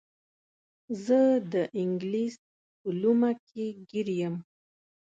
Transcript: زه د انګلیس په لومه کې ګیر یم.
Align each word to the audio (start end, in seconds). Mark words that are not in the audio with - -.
زه 1.05 1.19
د 1.53 1.55
انګلیس 1.79 2.35
په 2.79 2.89
لومه 3.01 3.31
کې 3.47 3.65
ګیر 3.89 4.07
یم. 4.19 4.35